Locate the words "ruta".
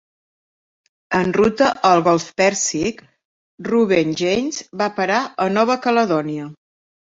1.37-1.67